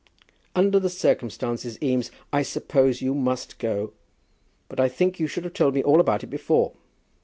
"Under 0.55 0.79
the 0.79 0.89
circumstances, 0.89 1.77
Eames, 1.79 2.09
I 2.33 2.41
suppose 2.41 3.03
you 3.03 3.13
must 3.13 3.59
go; 3.59 3.93
but 4.67 4.79
I 4.79 4.89
think 4.89 5.19
you 5.19 5.27
should 5.27 5.43
have 5.43 5.53
told 5.53 5.75
me 5.75 5.83
all 5.83 5.99
about 6.01 6.23
it 6.23 6.27
before." 6.31 6.73